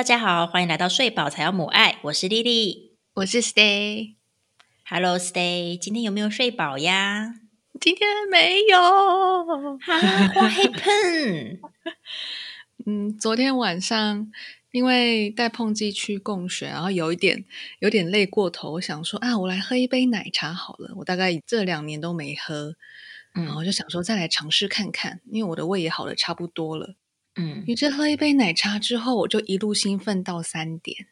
[0.00, 4.14] Hello，大家好，欢迎来到睡饱才要母爱，我是丽丽，我是 Stay。
[4.88, 7.34] Hello，Stay，今天有没有睡饱呀？
[7.78, 8.78] 今天没有。
[9.76, 11.58] What happened？
[12.86, 14.32] 嗯，昨天晚上
[14.70, 17.44] 因为带碰机去供血，然后有一点
[17.80, 20.94] 有点累过头，我想说啊，我来喝一杯奶茶好了。
[20.96, 22.74] 我大概这两年都没喝，
[23.34, 26.94] 然后就想说再来尝试看看，因为我的胃也好的差不多了。
[27.40, 31.06] 嗯，你这喝一杯奶茶之后，我就一路兴奋到三点。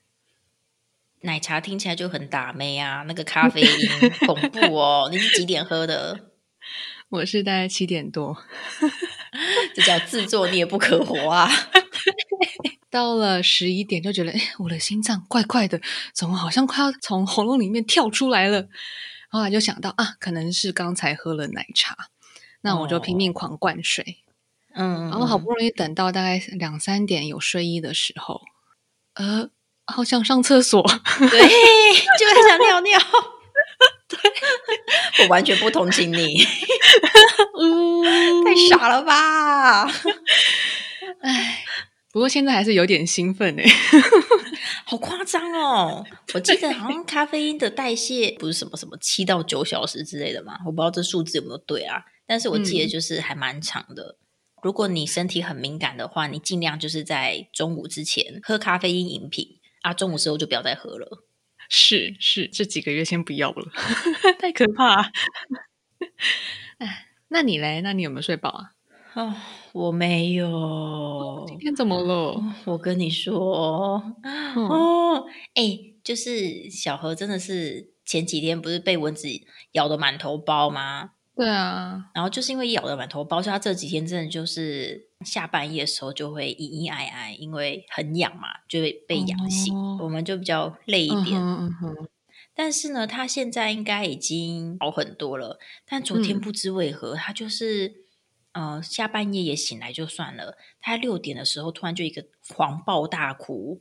[1.22, 5.08] 奶茶听起来就很打妹啊，那个咖啡因 恐怖哦。
[5.10, 6.32] 你是几点喝的？
[7.08, 8.36] 我是大概七点多，
[9.74, 11.50] 这叫自作孽不可活啊！
[12.90, 15.80] 到了十一点就觉得，哎，我的心脏怪怪的，
[16.12, 18.68] 怎么好像快要从喉咙里面跳出来了？
[19.30, 21.96] 后来就想到啊，可能是刚才喝了奶茶，
[22.60, 24.18] 那我就拼命狂灌水。
[24.80, 28.40] 嗯，然后好不容易等到大概两三点有睡意的时候，
[29.14, 29.50] 呃，
[29.86, 30.80] 好想上厕所，
[31.18, 32.98] 对，就很想尿尿。
[34.08, 34.18] 对，
[35.24, 36.38] 我完全不同情你，
[38.46, 39.84] 太傻了吧？
[41.20, 41.64] 哎，
[42.12, 43.64] 不过现在还是有点兴奋哎，
[44.86, 46.06] 好夸张哦！
[46.34, 52.00] 我记得好像咖啡因的代谢不是什么什么七到九小时之类的嘛，我不知道这数字有没有对啊？
[52.26, 54.16] 但是我记得就是还蛮长的。
[54.62, 61.24] 如果你身体很敏感的话，你尽量就是在中午之前喝咖啡因饮品啊，中午时候就不要再喝了。
[61.68, 63.70] 是是，这几个月先不要了，
[64.40, 65.12] 太可怕。
[66.78, 67.80] 哎，那你嘞？
[67.82, 68.72] 那你有没有睡饱啊？
[69.14, 69.36] 啊，
[69.72, 71.44] 我没有。
[71.48, 72.42] 今天怎么了？
[72.64, 74.02] 我跟你说，
[74.54, 79.28] 哦，哎，就是小何真的是前几天不是被蚊子
[79.72, 81.10] 咬的满头包吗？
[81.38, 89.72] 对啊，然后就是因为咬的满头包，所以他这几天真的就是下半夜的时候就会咿咿哎哎，因为很痒嘛，就会被痒醒。
[90.00, 91.40] 我们就比较累一点。
[92.56, 95.60] 但是呢，他现在应该已经好很多了。
[95.86, 97.94] 但昨天不知为何，他就是
[98.50, 103.80] 呃下半夜也醒来就算了，他六点的时候突然就一个狂暴大哭。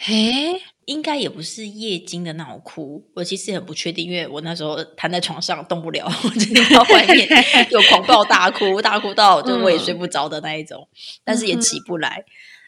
[0.00, 7.28] 嘿，应该也不是夜惊的那种哭，我其实很不确定，因为我那时候瘫在床上动不了，我就听到外面
[7.72, 10.88] 有狂暴大哭，大哭到就我也睡不着的那一种，
[11.24, 12.24] 但是也起不来。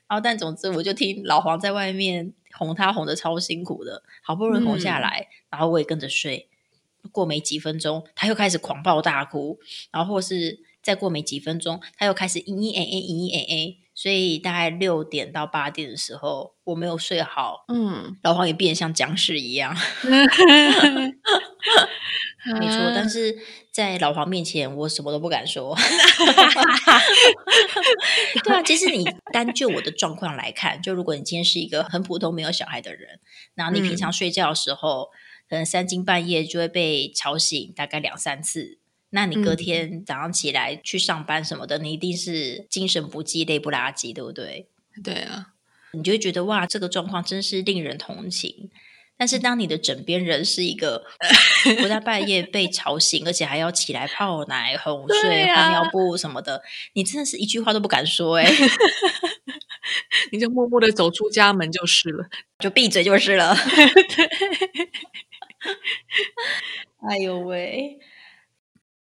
[0.09, 6.49] 然后但总之我就听老黄在外面哄他，哄的超辛苦的，好不容易哄下来，然后我也跟着睡。
[7.12, 9.61] 过没几分钟，他又开始狂暴大哭，
[9.93, 13.77] 然后或是再过没几分钟，他又开始嘤嘤哎哎嘤嘤哎哎。
[14.00, 19.77] 所以大概六点到八点的时候，我没有睡好，嗯，老黄也变得像僵尸一样，
[22.59, 22.78] 没错。
[22.94, 23.37] 但是
[23.71, 25.77] 在老黄面前，我什么都不敢说。
[28.43, 33.21] 对啊，其实你单就我的状况来看，就如果你今天是一个很普通没有小孩的人，
[33.55, 35.11] 然后你平常睡觉的时候，
[35.47, 38.78] 可能三更半夜就会被吵醒，大概两三次。
[39.10, 44.66] 那你隔天早上起来去上班什么的，你一定是精神不济、累不拉几，对不对？
[45.03, 45.48] 对啊，
[45.93, 48.70] 你就会觉得哇，这个状况真是令人同情。
[49.16, 51.04] 但是当你的枕边人是一个
[51.78, 56.62] 不在半夜被吵醒，而且还要起来泡奶、哄睡、换尿布什么的，
[56.94, 58.50] 你真的是一句话都不敢说，哎，
[60.32, 62.26] 你就默默的走出家门就是了，
[62.60, 63.54] 就闭嘴就是了。
[67.10, 67.99] 哎呦喂！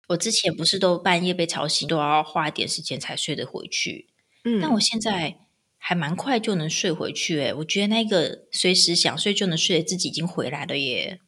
[0.09, 4.09] 我之前不是都半夜被吵醒，都要花一点时间才睡得回去。
[4.45, 5.39] 嗯，但我现在
[5.79, 7.41] 还蛮快就能睡回去。
[7.41, 11.21] 哎，我觉得那个随时想睡就能睡的自己已经回来了耶。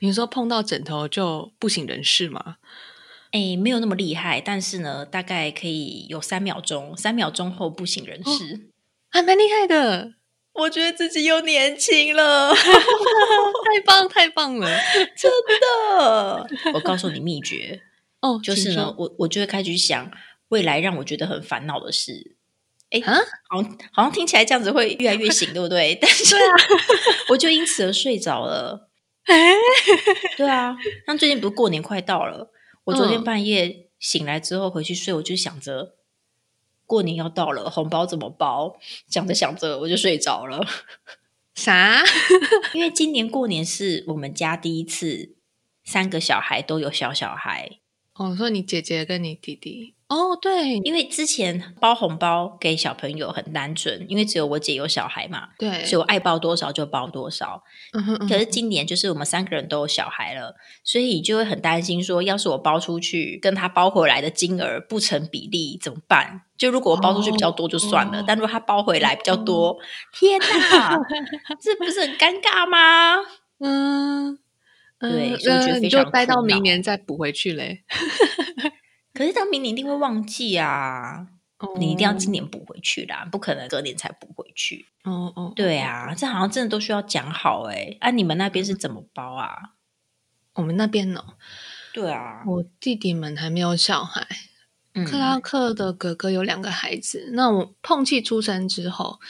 [0.00, 2.56] 你说碰到枕头就不省人事吗？
[3.30, 8.68] 哎，没有那么厉害，但是呢，大概可以有三秒钟，三秒钟后不省人事，
[9.10, 10.14] 还蛮厉害的。
[10.54, 14.68] 我觉得自己又年轻了， 太棒太棒了，
[15.16, 15.30] 真
[15.60, 16.46] 的。
[16.74, 17.82] 我告诉你秘诀。
[18.22, 20.10] 哦，就是呢，我我就会开始想
[20.48, 22.36] 未来让我觉得很烦恼的事。
[22.90, 23.00] 哎，
[23.48, 25.96] 好像好像听起来这样子会越来越醒，对不对？
[26.00, 26.34] 但是
[27.30, 28.88] 我就因此而睡着了。
[29.24, 29.52] 哎，
[30.36, 30.76] 对啊，
[31.06, 32.50] 像最近不是过年快到了，
[32.84, 35.94] 我昨天半夜醒来之后回去睡，我就想着
[36.86, 38.78] 过年要到了，红包怎么包？
[39.08, 40.64] 想着想着我就睡着了。
[41.54, 42.02] 啥？
[42.74, 45.34] 因为今年过年是我们家第一次
[45.84, 47.78] 三个小孩都有小小孩。
[48.14, 57.62] 哦，说你姐姐跟你弟弟哦，对，因为之前包红包给小朋友很单纯，因为只有我姐有小孩嘛，对，所以我爱包多少就包多少。
[58.28, 60.54] 可是今年就是我们三个人都有小孩了，
[60.84, 66.42] 所以就会很担心说，要是我包出去跟他包回来的金额不成比例怎么办？
[66.58, 69.78] 就如果我包出去比较多就算了，但如果他包回来比较多，
[70.12, 70.98] 天哪，
[71.58, 73.16] 这不是很尴尬吗？
[73.64, 74.38] 嗯，
[75.10, 77.84] 对，所以我觉得非常待到明年再补回去嘞。
[79.12, 81.26] 可是到明年一定会忘记啊！
[81.78, 84.86] 你一定要今年补回去啦，不可能隔年才补回去。
[85.04, 87.96] 哦哦，对啊，这好像真的都需要讲好哎。
[88.00, 89.74] 啊，你们那边是怎么包啊？
[90.54, 91.22] 我们那边呢？
[91.92, 94.26] 对啊，我弟弟们还没有小孩。
[95.06, 97.30] 克拉克的哥哥有两个孩子。
[97.32, 99.20] 那我碰气出生之后，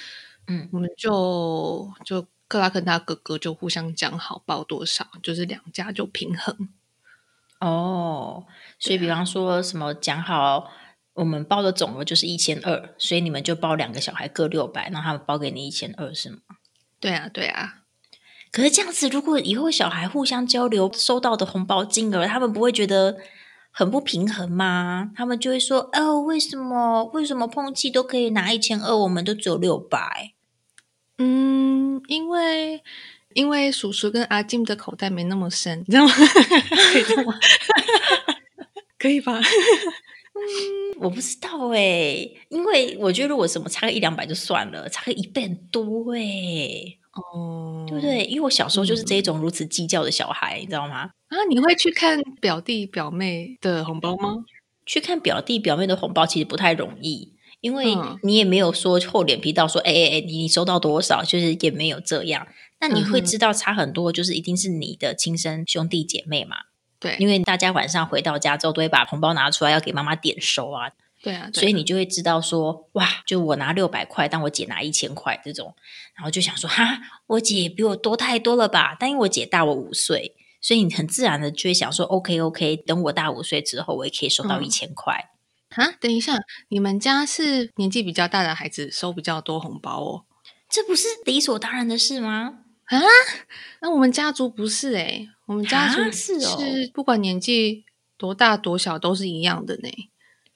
[0.46, 6.68] 嗯，我们就就克拉跟他哥哥就互相讲好报多少，就是两家就平衡。
[7.60, 8.44] 哦，
[8.78, 10.70] 所以比方说什么讲好，
[11.14, 16.40] 我们报的总额就是一千二，所以你们就报两个小孩各六百，那他们包给你一千二是吗？
[17.00, 17.78] 对啊，对啊。
[18.50, 23.16] 可是这样子，如果以后小孩互相交流收到的红包金额，他们不会觉得
[23.70, 25.10] 很不平衡吗？
[25.16, 30.34] 他们就会说：“哦，为什么为什么碰气都可以拿一千二，我们都只有六百？”
[31.18, 32.82] 嗯，因为。
[33.34, 36.12] 因为叔叔跟阿金的口袋没那么深，你知道吗？
[36.92, 37.34] 可以吗？
[39.00, 39.40] 可以吧？
[40.34, 46.20] 嗯，我不知道哎，因为我觉得如果什么差个一两百就算了，差个一倍很多哎，
[47.14, 48.22] 哦，对不对？
[48.26, 51.10] 因为我小时候就是这种如此计较的小孩，你知道吗？
[51.28, 54.44] 啊，你会去看表弟表妹的红包吗？
[54.84, 57.32] 去看表弟表妹的红包其实不太容易，
[57.62, 61.22] 因为你也没有说厚脸皮到说，哎哎哎，你收到多少？
[61.22, 62.46] 就是也没有这样。
[62.80, 66.56] 那你会知道差很多，就是一定是你的亲生兄弟姐妹嘛？
[66.98, 70.90] 对，因为大家晚上回到家之后，都会把红包拿出来要给妈妈点收啊。
[71.22, 75.72] 对啊，所以你就会知道说，哇，就我拿六百块，但我姐拿一千块这种，
[76.16, 76.98] 然后就想说，哈，
[77.28, 78.96] 我姐比我多太多了吧？
[78.98, 85.30] 但因为我姐大我五岁，所以你很自然的就会想说，OK OK，等我大五岁之后，我也可以收到一千块。
[85.76, 86.38] 啊，等一下，
[86.68, 90.24] 你们家是年纪比较大的孩子收比较多红包哦？
[90.68, 92.60] 这不是理所当然的事吗？
[92.86, 93.00] 啊，
[93.80, 97.84] 那我们家族不是哎，我们家族是是不管年纪
[98.16, 99.88] 多大多小都是一样的呢。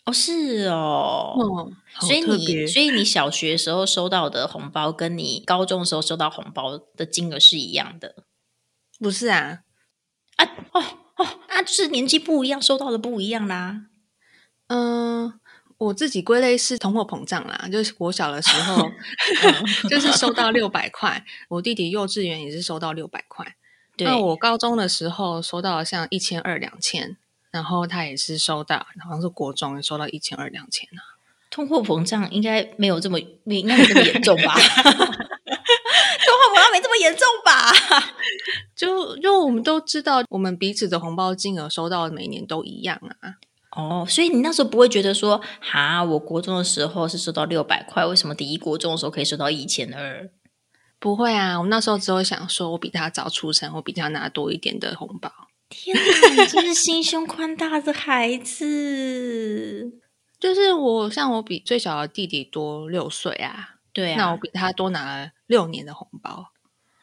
[0.04, 8.24] 哦，是哦，所以你所以你小学时候收到的红包，跟你高中时候收到红包的金额是一样的？
[8.98, 9.60] 不是啊？
[10.36, 10.82] 啊哦
[11.16, 13.86] 哦，那就是年纪不一样，收到的不一样啦。
[14.68, 15.40] 嗯。
[15.78, 18.90] 我自己归类是通货膨胀啦，就是我小的时候，
[19.90, 23.56] 就是收到六百块，我弟弟幼稚园也是收到六百块，
[23.98, 27.18] 那我高中的时候收到像一千二两千，
[27.50, 31.20] 然后他也是收到，好像是国中收到一千二两千啊。
[31.50, 34.54] 通货膨胀应该没有这么，应该没这么严重吧？
[34.56, 37.70] 通货膨胀没这么严重吧？
[38.74, 43.34] 就就我们都知道，我们彼此的红包金额收到每年都一样啊。
[43.76, 50.30] 哦，所以你那时候不会觉得说，哈，我国中的时候是收到六百块，为什么第一国中的时候可以收到一千二？
[50.98, 55.30] 不会啊，我那时候只有想说，我比他早出生，我比他拿多一点的红包。
[55.68, 59.92] 天哪，你真是心胸宽大的孩子！
[60.40, 66.52] 就是我，像我比最小的弟弟多六岁啊，对啊，那我比他多拿了六年的红包。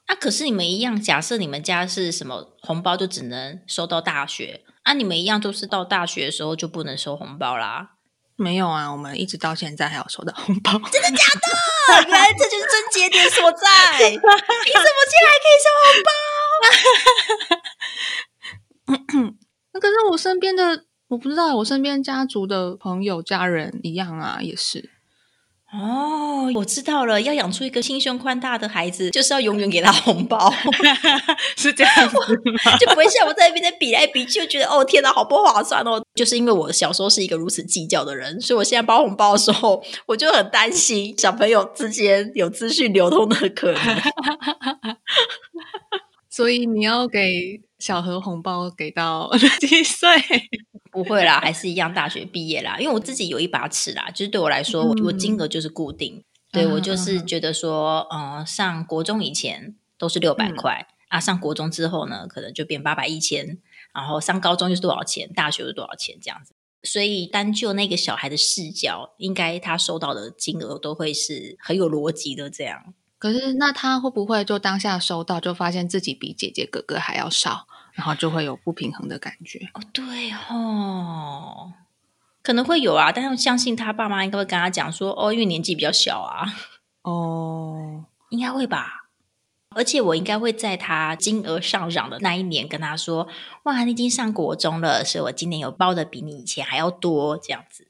[0.07, 4.63] 那可是你们一样，假设你们家是什么红包，就只能收到大学。
[4.83, 7.91] 啊，你们一样都是到大学的时候就不能收红包啦？
[8.35, 10.71] 没有啊，我们一直到现在还有收到红包。
[10.91, 12.03] 真的假的？
[12.09, 13.67] 原来这就是真节点所在。
[14.09, 14.29] 你怎么
[15.09, 16.11] 竟然可以收红包？
[19.73, 24.89] 那可是我身边的，我不知道，我身边家族的朋友、家人一样啊，也是。
[25.73, 30.53] 哦，我知道了，要养出一个心胸宽大的孩子，就是要永远给他红包，
[31.57, 32.15] 是这样子，
[32.79, 35.99] 就不会像我在那边在比来比去，就觉得哦天哪，好不划算哦。
[36.13, 43.81] 就是因为我小时候是一个如此计较的人，所以我现在包红包的时候，我就很担心小朋友之间有资讯流通的可能。
[46.29, 50.07] 所以你要给小何红包给到几岁？
[50.93, 52.77] 不会啦，还是一样大学毕业啦。
[52.79, 56.23] 因为我自己有一把尺啦，就是对我来说，我我金额就是固定。
[56.51, 63.57] 对我就是觉得说，嗯，上国中以前都是六百块啊，上国中之后呢，可能就变八百一千，
[63.91, 66.53] 然后上高中又是多少钱，大学是多少钱这样子。
[66.83, 72.93] 所以单就那个小孩的视角，应该他收到的金额都会是很有逻辑的这样。
[73.17, 77.65] 可是那他会不会就当下收到，就发现自己比姐姐哥哥还要少？
[77.93, 79.59] 然后就会有不平衡的感觉。
[79.73, 81.73] 哦，对哦，
[82.41, 86.53] 可能会有啊，但是相信他爸妈应该会跟他讲说，哦，因为年纪比较小啊，
[87.03, 89.01] 哦，应该会吧。
[89.75, 93.27] 而且我应该会在他金额上涨的那一年跟他说，
[93.63, 97.87] 哇，你已经上国中了，所以我今年有包的比你以前还要多，这样子。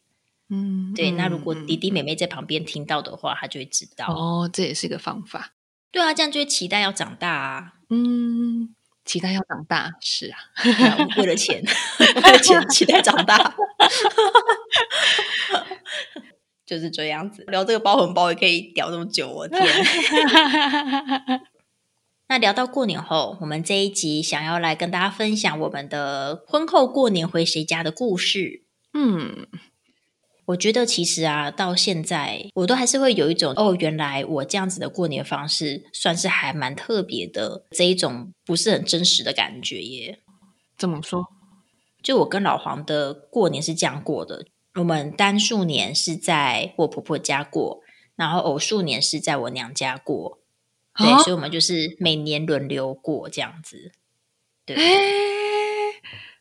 [0.48, 4.08] 嗯，对，那如果嗯弟弟妹妹在旁边听到的话，他就会知道。
[4.14, 5.52] 哦，这也是个方法。
[5.92, 8.74] 对啊，这样就会期待要长大啊，嗯，
[9.06, 10.38] 期待要长大，是啊，
[11.18, 11.64] 为了钱，
[12.00, 13.56] 为了钱期待长大，
[16.66, 17.44] 就是这样子。
[17.48, 19.62] 聊这个包红包也可以聊这么久，我天！
[22.30, 28.64] 那聊到过年后，我们这一集想要来跟大家分享我们的婚后过年回谁家的故事。
[28.94, 29.48] 嗯，
[30.46, 40.20] 我觉得其实啊，到现在我都还是会有一种哦，原来我这样子的过年方式算是还蛮特别的这一种不是很真实的感觉耶。
[40.78, 41.28] 怎么说？
[42.02, 44.46] 就我跟老黄的过年是这样过的，
[44.76, 47.80] 我们单数年是在我婆婆家过，
[48.18, 50.40] 然后偶数年是在我娘家过。
[50.98, 53.94] 对，啊所以我们就是每年轮流过这样子。
[54.66, 54.84] 对，哎，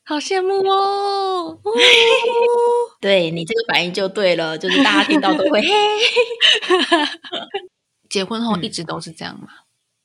[0.04, 1.58] 好羡慕哦！
[1.62, 1.72] 哦
[3.00, 5.68] 对你这个反应就对了，就是大家听到都会嘿。
[8.08, 9.48] 结婚后嗯一直都是这样吗？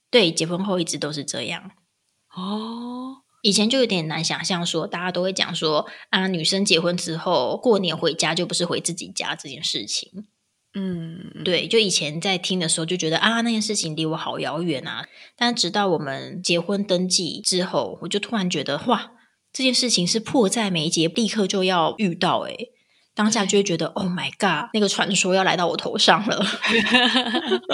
[0.09, 1.71] 对，结婚后一直都是这样。
[2.33, 10.27] 哦，以前就有点难想象说大家都会讲说啊，女生结婚之后过年回家就不是回自己家这件事情。
[10.73, 15.07] 嗯，对，就以前在听的时候就觉得啊，那件事情离我好遥远啊。
[15.35, 19.11] 但直到我们结婚登记之后，我就突然觉得哇，
[19.57, 22.51] 这件事情是迫在眉睫，立刻就要遇到、欸。
[22.51, 22.71] 诶
[23.15, 26.45] 当下就会觉得，Oh my god，那个传说要来到我头上了。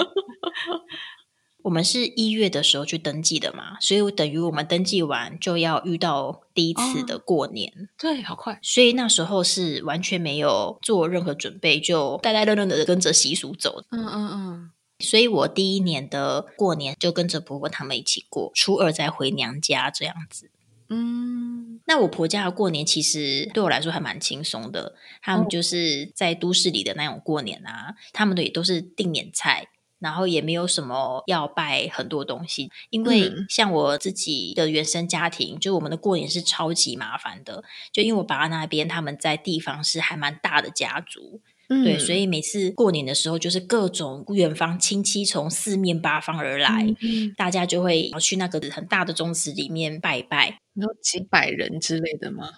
[1.60, 7.90] 我们是一月的时候去登记的嘛，所以等于我们登记完就要遇到第一次的过年。
[7.98, 8.58] 对，好快。
[8.62, 13.84] 所以那时候是完全没有做任何准备，就呆呆愣愣的跟着习俗走。
[13.90, 20.50] 嗯嗯嗯，所以我第一年的过年就跟着婆婆他们一起过，初二再回娘家这样子。
[20.94, 29.68] 嗯，那我婆家的过年其实对我来说还蛮轻松的，他们哦就是在都市里的那种过年啊，他们的也都是定年菜。
[30.00, 37.64] 然后也没有什么要拜很多东西，因为嗯像我自己的原生家庭，就我们的过年是超级麻烦的。
[37.90, 41.40] 就因为我爸爸那边他们在地方是还蛮大的家族，
[41.82, 50.58] 对，所以每次过年的时候，就是各种远方亲戚从四面八方而来，嗯大家就会去那个很大的宗祠里面拜拜。
[50.74, 52.50] 你说几百人之类的吗？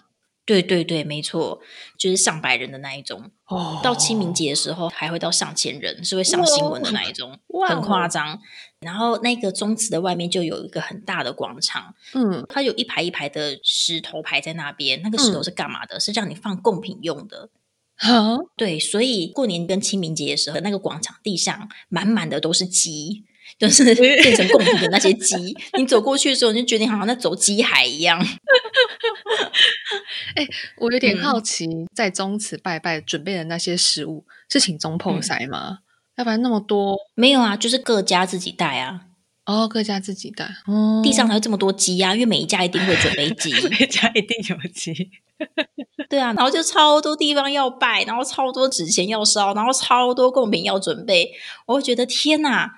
[0.45, 1.59] 对对对，没错，
[1.97, 3.31] 就是上百人的那一种。
[3.47, 8.39] 哦到清明节的时候，还会到上千人，是会上新闻的那一种，哇很夸张。
[8.79, 15.01] 然后那个宗祠的外面就有一个很大的广场，嗯，它有一排一排的石头排在那边。
[15.01, 15.99] 那个石头是干嘛的？
[15.99, 17.49] 是让你放贡品用的。
[17.97, 23.23] 好，对，所以过年跟清明节的时候，那个广场地上满满的都是鸡，
[23.57, 25.57] 就是变成贡品的那些鸡。
[25.77, 28.23] 你走过去的时候，你就觉得你好像在走鸡海一样。
[30.77, 35.79] 我有点嗯好奇，在宗祠拜拜准备的那些食物是请中破塞吗？
[36.17, 39.06] 要不然那么多没有啊，就是各家自己带啊，
[39.47, 43.51] 哦，各家自己带哦，地上还有这么多鸡啊，因为每一家一定会准备鸡。
[43.69, 45.09] 每家一定有鸡，
[46.09, 51.31] 对啊，然后就超多地方要拜，然后超多纸钱要烧，然后超多贡品要准备。
[51.65, 52.69] 我会觉得天哪！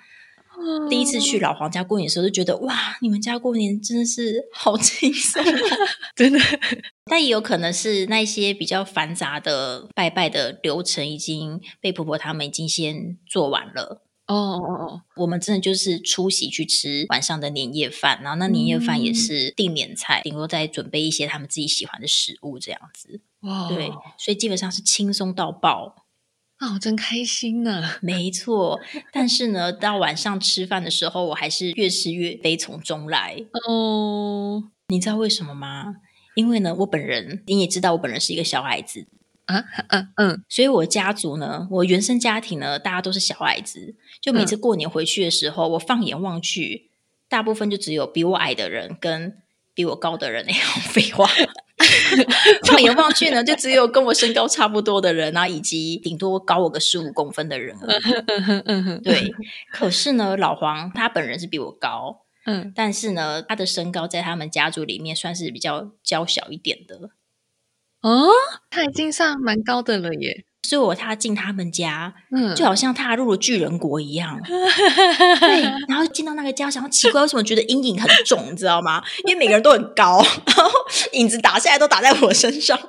[0.89, 5.47] 第一次去老黄家过年的时候，就觉得哇，你们家过年真的是好轻松哦。
[6.15, 6.39] 真的
[7.05, 14.03] 但也有可能是那些比较繁杂的拜拜的流程已经被婆婆他们已经先做完了。
[14.29, 23.21] 哦哦哦，我们真的就是出席去吃晚上的年夜饭，然后那年夜饭也是定年菜，顶多再准备一些他们自己喜欢的食物这样子。
[23.41, 26.05] 哇，对，所以基本上是轻松到爆。
[26.57, 27.81] 啊，我真开心呢。
[28.03, 28.79] 没错，
[29.12, 33.43] 但是呢，到晚上吃饭的时候，我还是越吃越悲从中来。
[33.67, 35.95] 哦你知道为什么吗？
[36.36, 39.07] 因为呢，我本人你也知道，我本人是一个小孩子，
[39.50, 43.96] 啊，嗯嗯，所以我家族呢，我原生家庭呢，大家都是小矮子。
[44.22, 46.91] 就每次过年回去的时候，我放眼望去，
[47.27, 49.41] 大部分就只有比我矮的人跟
[49.74, 50.46] 比我高的人。
[50.48, 51.27] 那样，废话。
[52.68, 59.01] 放眼望去呢，就只有跟我身高差不多的人啊，以及顶多高我个十五公分的人而已。
[59.01, 59.34] 对，
[59.72, 67.12] 可是呢，老黄他本人是比我高，嗯，但是呢，他的身高在他们家族里面算是比较娇小一点的。
[68.03, 68.29] 哦，
[68.70, 70.46] 他已经上蛮高的了耶。
[70.61, 74.39] 所以我踏进他们家，嗯，就好像踏入了巨人国一样。
[75.39, 79.01] 对，然后进到那个家，想要奇怪为什么觉得阴影很重，你知道吗？
[79.25, 80.71] 因为每个人都很高，然后
[81.13, 82.77] 影子打下来都打在我身上。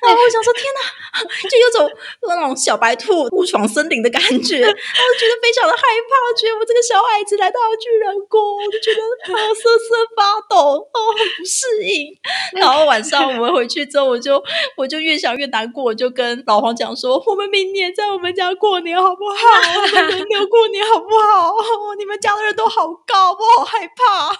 [0.00, 1.90] 然后我想说，天哪，就有种
[2.22, 12.16] 那种小白兔误闯森林的感觉，然后觉得非常的害怕，觉得我这个小孩子来到了巨人国，我就觉得啊瑟瑟发抖，哦，很不适应。
[12.58, 14.42] 然后晚上我们回去之后，我就
[14.76, 19.36] 我就越想越难过，我就跟老黄讲说，我们明年在我们家过年好不好？
[19.80, 21.54] 我们轮流过年好不好？
[21.98, 24.30] 你们家的人都好高，我好害怕。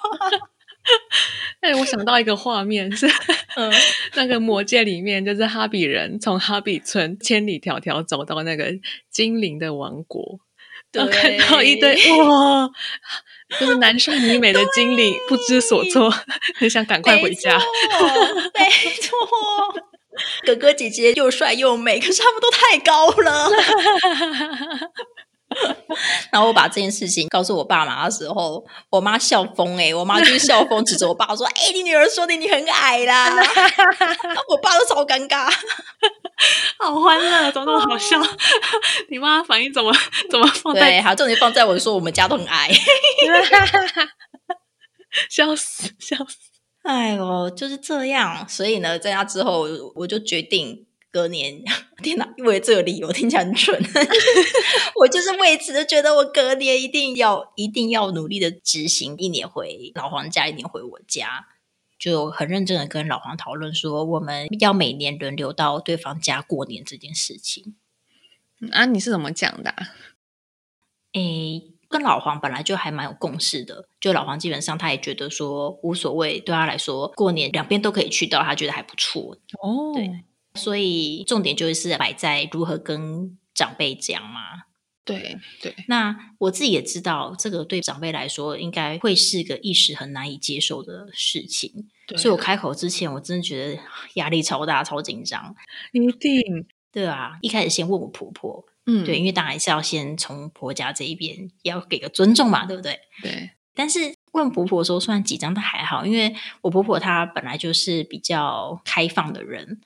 [1.60, 3.06] 哎，我想到一个画面是，
[3.56, 3.70] 嗯，
[4.14, 8.72] 那个魔界里面，就是哈比人从哈比村千里迢迢走到那个
[9.10, 10.40] 精灵的王国，
[10.90, 12.70] 对，看到一堆哇，
[13.60, 16.10] 就是男帅女美的精灵不知所措，
[16.56, 17.58] 很想赶快回家。
[18.54, 19.18] 没错，
[20.46, 23.50] 哥哥姐姐又帅又美，可是他们都太高了。
[26.30, 29.92] 然后我把这件事情告诉我爸妈的时候，我妈笑疯哎！
[29.92, 33.28] 我妈就是笑疯，指着我爸说：“哎，你女儿说的你很矮啦！
[34.48, 35.52] ”我爸都超尴尬，
[36.78, 38.16] 好欢乐，怎么那么好笑？
[39.10, 39.92] 你妈反应怎么
[40.30, 40.80] 怎么放在？
[40.82, 42.70] 对，好，重点放在我说我们家都很矮，
[45.28, 46.49] 笑死笑死！
[46.82, 48.48] 哎呦，就是这样。
[48.48, 50.86] 所以呢，在那之后，我就决定。
[51.12, 51.60] 隔年，
[52.04, 52.34] 天哪！
[52.38, 53.76] 为了这个理由听起来很蠢，
[54.94, 61.48] 我就是为此就觉得我隔年一定要一定要努力的执行，一年回老黄家，一年回我家，
[61.98, 67.74] 就很认真的跟老黄讨论说，我们要每年轮流到对方家过年这件事情。
[68.70, 69.74] 啊，你是怎么讲的？
[71.14, 79.36] 诶，跟老黄本来就还蛮有共识的，就老黄基本上他也觉得说无所谓，对他来说过年两边都可以去到，他觉得还不错。
[79.60, 80.24] 哦，对。
[80.54, 84.40] 所以重点就是摆在如何跟长辈讲嘛。
[85.04, 91.88] 对对，那我自己也知道，这个对长辈来说应该会是个一时很难以接受的事情。
[92.16, 93.82] 所以我开口之前，我真的觉得
[94.14, 95.54] 压力超大、超紧张。
[95.92, 103.00] 一定对啊，一开始先问我婆婆，嗯，对，因为当然是要先从婆家这一边要给个尊重嘛，对不对？
[103.22, 103.50] 对。
[103.74, 109.80] 但是问婆婆的时候，虽然紧张，但还好，因为我婆婆她本来就是比较开放的人。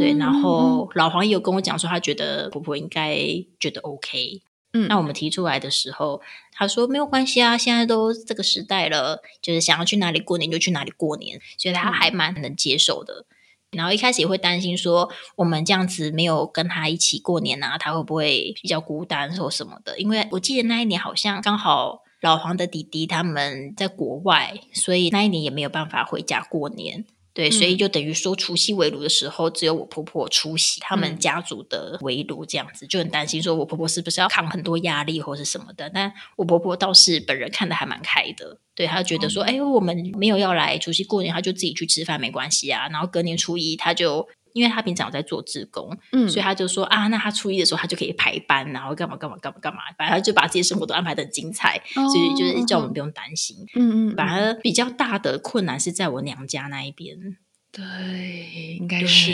[0.00, 3.16] 对，然后老黄也有跟我讲说，他觉得婆婆应该
[3.60, 4.42] 觉得 OK。
[4.72, 6.20] 嗯，那我们提出来的时候，
[6.52, 13.24] 他说没有关系啊，现在都这个时代了，就是想要去哪里过年就去哪里过年，所以他还蛮能接受的。
[13.72, 19.98] 然后一开始也会担心说，我们这样子没有跟他一起过年啊，他会不会比较孤单或什么的？
[19.98, 27.04] 因为我记得那一年好像刚好老黄的弟弟他们在国外，所以那一年也没有办法回家过年。
[27.38, 35.88] 对，所以就等于说除夕围炉的时候，只有我婆婆出席他们家族的围炉，这样子就很担心，说我婆婆是不是要扛很多压力或是什么的。
[35.94, 42.88] 但我婆婆倒是本人看的还蛮开的，对她觉得说，哎，我们没有要来除夕过年，她就自己去吃饭没关系啊。
[42.88, 44.28] 然后隔年初一，她就。
[44.52, 53.56] 因为他平常有在做志工，嗯，所以他就说啊，那他初一的时候他就可以排班，然后干嘛干嘛干嘛干嘛，反正他就把自己生活都安排的很精彩，所以就是叫我们不用担心。
[53.74, 57.36] 嗯嗯，反而比较大的困难是在我娘家那一边。
[57.70, 59.30] 对，应该是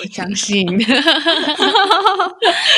[0.00, 0.66] 我相信。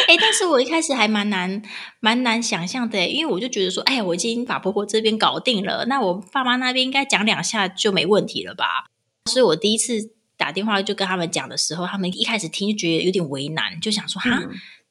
[0.06, 1.62] 哎，但是我一开始还蛮难
[2.00, 8.86] 蛮难想象的，因为我就觉得说，哎，我已经把婆婆这边搞定了，那我爸妈那边应该讲两下就没问题了吧？
[9.24, 10.17] 所以我第一次。
[10.48, 14.40] 打电话就跟他们讲的时候，他们一开始听就觉得有点为难，就想说哈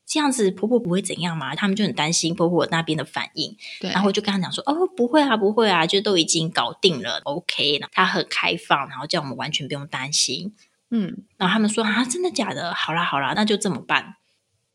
[0.05, 1.55] 这样子婆婆不会怎样嘛？
[1.55, 3.57] 他们就很担心婆婆那边的反应。
[3.81, 7.87] 对，然后就跟他讲说哦不会啊不会啊，就都已经搞定了，OK 了。
[7.91, 10.53] 他很开放，然后叫我们完全不用担心。
[10.91, 12.71] 嗯，然后他们说啊真的假的？
[12.75, 14.13] 好啦好啦，那就这么办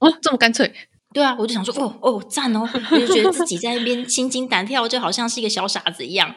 [0.01, 0.75] 哦，这么干脆。
[1.14, 6.35] 对啊，我就想说哦哦赞哦，我就觉得自己在那边心惊胆跳，就好像是一个小傻子一样。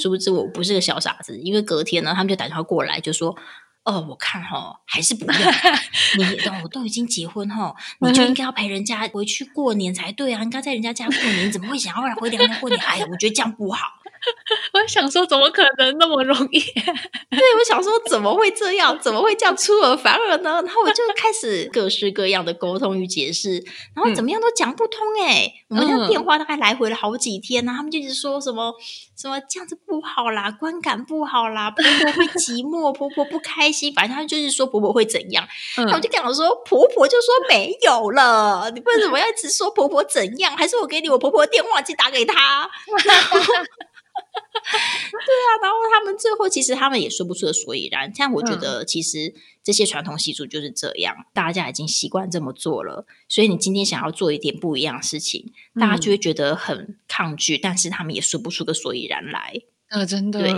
[0.00, 3.36] 殊不知我不是个小傻子，因为隔天呢，他们就打电话过来就说。
[3.84, 5.32] 哦，我看哈，还是不要。
[6.16, 6.24] 你
[6.62, 10.42] 我都已经结婚哈，你就应该要陪人家回去过年才对啊！
[10.42, 12.80] 应该在人家家过年，怎么会想要回娘家过年？
[12.80, 14.01] 哎呀，我觉得这样不好。
[14.74, 16.60] 我想说，怎么可能那么容易？
[17.30, 18.98] 对，我想说，怎么会这样？
[18.98, 20.62] 怎么会这样出尔反尔呢？
[20.64, 23.62] 然后我就开始各式各样的沟通与解释，
[23.94, 25.00] 然后怎么样都讲不通。
[25.20, 28.72] 哎，我们家电话大概来回了好几天呢，他们就一直说什么
[29.16, 35.46] 什么这样子不好啦，观感不好啦，婆婆会寂寞，婆婆不开心，反正他就是说婆婆会怎样。
[35.92, 40.56] 我就跟我说，婆婆就说没有了，你为什么要一直说婆婆怎样？
[40.56, 42.70] 还是我给你我婆婆的电话去打给她。
[44.32, 48.12] 对啊，然后他们最后其实他们也说不出个所以然。
[48.14, 59.54] 像我觉得其实这些传统习俗就是这样，大家已经习惯这么做了，所以你今天想要做一点不一样的事情，大家就会觉得很抗拒，但是他们也说不出个所以然来。
[59.88, 60.52] 啊，真的，对，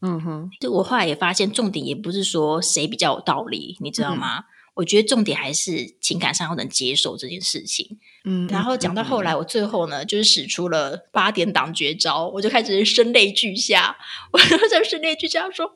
[0.00, 4.44] 嗯哼，就我后来也发现，重点也不是说谁比较有道理，你知道吗？
[4.78, 7.98] 我觉得重点还是情感上要能接受这件事情。
[8.24, 13.96] 嗯，然后讲到后来，我最后呢，就是使出了八点档绝招，我就开始声泪俱下。
[14.32, 15.72] 我就在声泪俱下说：“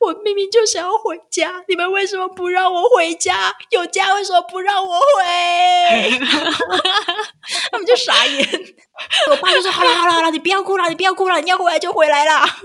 [0.00, 3.54] 我明明就想要回家，你们为什么不让我回家？
[3.70, 6.10] 有家为什么不让我回？”
[7.70, 8.48] 他们就傻眼。
[9.30, 12.48] 我爸就说：“好了好了好了，你不要哭了，你不要哭了，你要回来就回来啦。”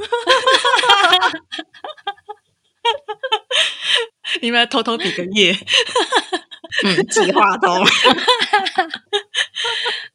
[4.41, 5.55] 你们偷偷比个 耶，
[6.83, 7.85] 嗯，计划通。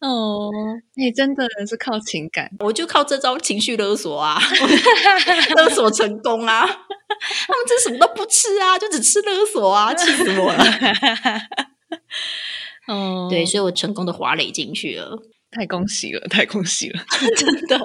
[0.00, 0.50] 哦，
[0.96, 4.40] 你真的是靠情感，我就靠这招情绪勒索啊，
[5.56, 6.66] 勒索成功啊！
[6.66, 10.64] 他们这什么都不吃啊，就只吃勒索啊，气死我了。
[12.86, 15.18] 哦，对，所以我成功的滑垒进去了，
[15.50, 17.02] 太恭喜了，太恭喜了，
[17.36, 17.80] 真的。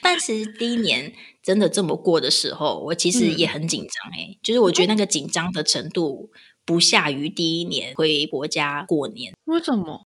[0.00, 1.12] 但其实第一年
[1.42, 6.30] 真的这么过的时候，我其实也很紧张哎，就是我觉得那个紧张的程度
[6.64, 9.34] 不下于第一年回国家过年。
[9.44, 10.06] 为什么？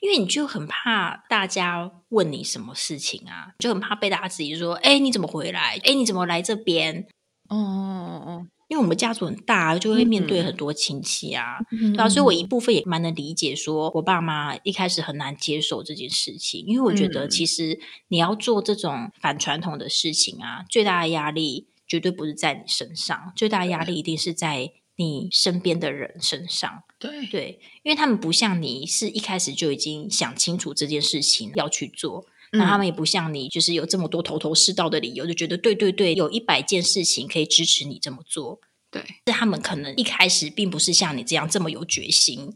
[0.00, 5.80] 因为你就很怕大家问你什么事情啊，就很怕被大家质疑说：“哎，你怎么回来？
[5.84, 7.06] 哎，你怎么来这边？”
[7.48, 8.46] 哦哦哦。
[8.68, 26.82] 因为我们家族很大，就会面对很多亲戚啊，对啊，所以我一部分也蛮能理解，说我爸妈一开始很难接受这件事情，因为我觉得其实你要做这种反传统的事情啊，最大的压力绝对不是在你身上，最大的压力一定是在你身边的人身上。
[26.98, 27.26] 对。
[27.26, 32.26] 对，因为他们不像你是一开始就已经想清楚这件事情要去做。
[32.52, 38.60] 那他们也不像你，就是有这么多头头是道的理由，就觉得对对对，有一百件事情可以支持你这么做。
[38.90, 42.54] 对，他们可能一开始并不是像你这样这么有决心，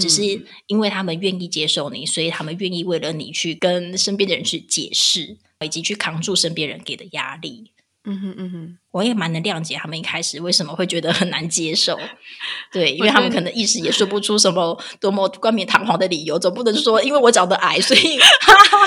[0.00, 0.22] 只是
[0.66, 7.72] 因为他们愿意接受你，所以他们愿意为了你去跟身边的人去解释，以及去扛住身边人给的压力。
[8.10, 11.98] 嗯哼嗯哼，我也蛮能谅解他们一开始为什么会觉得很难接受，
[12.72, 18.18] 对，因为他们可能一时也说不出什么多么冠冕堂皇的理由，总不能说因为我长得矮， 所以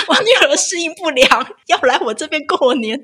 [0.07, 1.29] 我女儿适应不良，
[1.67, 2.99] 要来我这边过年，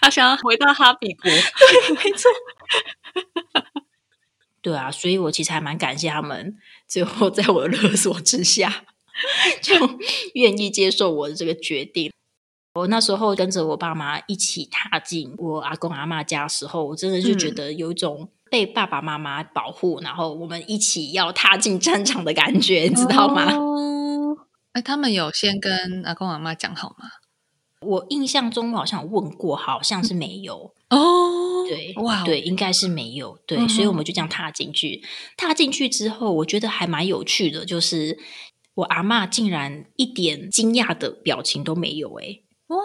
[0.00, 2.28] 他想要回到哈比国，对，没错，
[4.60, 6.56] 对啊，所以我其实还蛮感谢他们，
[6.88, 8.84] 最后在我的勒索之下，
[9.62, 9.74] 就
[10.34, 12.10] 愿意接受我的这个决定。
[12.74, 23.48] 我那时候跟着我爸妈一起踏进我阿公阿妈家的时候，我真的就觉得有一种被爸爸妈妈保护，然后我们一起要踏进战场的感觉，你知道吗？
[24.72, 27.08] 哎，他们有先跟阿公阿妈讲好吗？
[27.80, 31.66] 我印象中好像问过，好像是没有哦。
[31.66, 33.36] 对，哇，对，应该是没有。
[33.46, 35.02] 对，所以我们就这样踏进去。
[35.36, 38.18] 踏进去之后，我觉得还蛮有趣的，就是
[38.74, 42.40] 我阿妈竟然一点惊讶的表情都没有，哎。
[42.70, 42.76] 哇，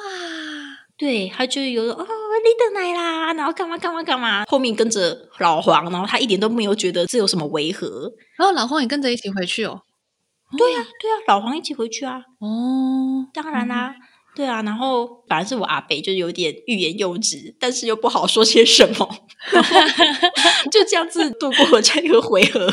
[0.97, 2.07] 对他就有哦，
[2.43, 9.81] 你的奶啦，然后干嘛干嘛干嘛，后面跟着老黄，然后他一点都没有觉得这有什么违和，然后老黄也跟着一起回去哦。
[10.57, 12.17] 对呀，对呀，老黄一起回去啊。
[12.39, 13.93] 哦，当然啦，
[14.35, 19.07] 对啊，然后反正是我阿北，就有点欲言又止，但是又不好说些什么
[20.71, 22.67] 就这样子度过了这个回合。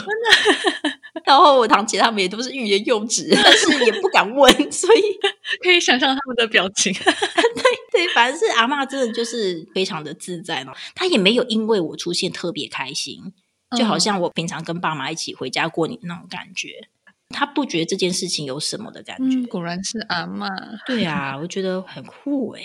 [1.24, 5.00] 然后我堂姐他们也都是欲言又止，但是也不敢问， 所以
[5.62, 6.92] 可以想象他们的表情。
[6.96, 13.32] 对对，反正是阿妈真的就是非常的自在嘛，她也没有因为我出现特别开心，
[13.76, 16.88] 就好像我平常跟爸妈一起回家过年那种感觉，
[17.28, 19.46] 她不觉得这件事情有什么的感觉。
[19.46, 20.48] 果然是阿妈，
[20.86, 22.62] 对啊，我觉得很酷哎。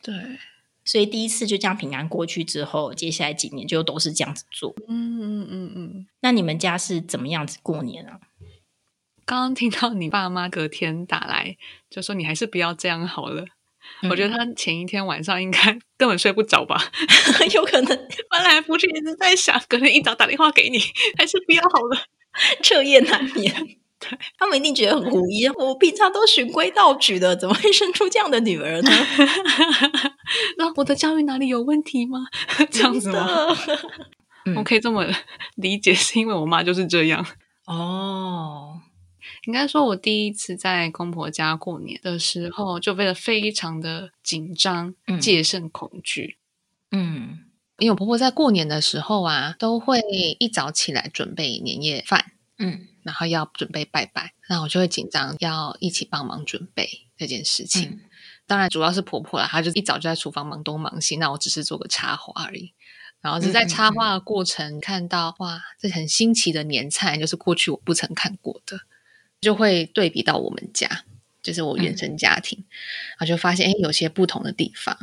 [0.00, 0.14] 对。
[0.88, 4.74] 所以第一次就这样平安过去之后，接下来几年就都是这样子做。
[4.88, 6.06] 嗯嗯嗯嗯。
[6.20, 8.18] 那你们家是怎么样子过年啊？
[9.26, 11.58] 刚刚听到你爸妈隔天打来，
[11.90, 13.44] 就说你还是不要这样好了。
[14.08, 16.82] 我觉得他前一天晚上应该根本睡不着吧？
[17.52, 20.78] 有可能翻来覆去一直在想，可能一早打电话给你，
[21.18, 21.98] 还是不要好了，
[22.62, 23.54] 彻夜难眠。
[24.00, 25.48] 对 他们一定觉得很无疑。
[25.48, 28.90] 我平常都循规蹈矩的，怎么会生出这样的女儿呢？
[30.56, 32.20] 那我的教育哪里有问题吗？
[32.70, 33.26] 这样子吗？
[34.56, 35.04] 我可以这么
[35.56, 37.26] 理解，是因为我妈就是这样。
[37.66, 38.80] 哦，
[39.46, 46.38] 应该说，我第一次在公婆家过年的时候，就变得非常的紧张，戒慎恐惧。
[46.92, 47.40] 嗯，
[47.78, 50.00] 因为我婆婆在过年的时候啊，都会
[50.38, 52.32] 一早起来准备年夜饭。
[52.58, 52.86] 嗯。
[53.08, 58.00] 然后要准备拜拜，那我就会紧张，要一起帮忙准备这件事情。
[58.46, 62.74] 当然，主要是婆婆啦，她就一早就在厨房忙东忙西，那我只是做个插花而已。
[63.22, 68.78] 然后是在插花的过程看到哇，这很新奇的年菜，就是过去我不曾看过的，
[69.40, 71.04] 就会对比到我们家，
[71.42, 72.62] 就是我原生家庭，
[73.12, 74.96] 然后就发现哎，有些不同的地方。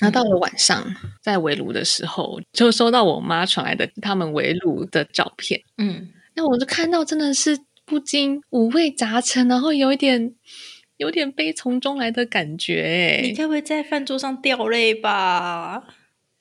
[0.00, 10.34] 那到了晚上在围炉的时候，就收到我妈传来的他们围炉的照片，嗯，那我就看到真的是不禁五味杂陈，然后有一点
[10.96, 13.20] 有点悲从中来的感觉。
[13.22, 15.84] 你该不会在饭桌上掉泪吧？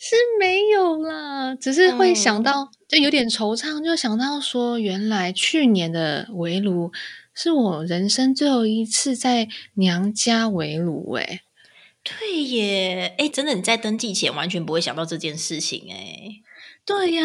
[0.06, 6.91] 是没有啦，只是会想到，就有点惆怅，就想到说，原来去年的围炉
[7.34, 11.43] 是我人生最后一次在娘家围炉，哎，
[12.03, 16.41] 对耶，哎，真的你在登记前完全不会想到这件事情，哎，
[16.88, 17.24] 对呀，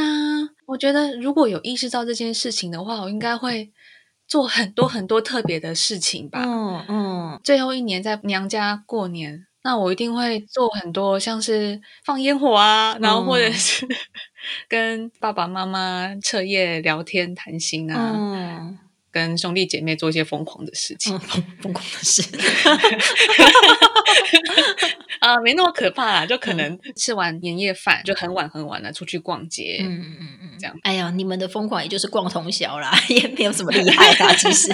[0.66, 3.72] 我觉得如果有意识到这件事情的话，我应该会
[4.26, 9.44] 做很多很多特别的事情吧，嗯嗯，最后一年在娘家过年。
[9.64, 13.84] 那我一定会做很多，像是放烟火啊，然后或者是
[14.68, 18.78] 跟爸爸妈妈彻夜聊天谈心啊，
[19.10, 21.18] 跟兄弟姐妹做一些疯狂的事情，
[21.60, 22.22] 疯狂的事
[25.20, 30.76] 啊， 没那么可怕啦，就可能吃完年夜饭就很晚很晚了，出去逛街，嗯嗯嗯嗯，这样。
[30.82, 34.68] 哎呀，你们的疯狂也就是逛通宵啦， 也没有什么厉害的，其实，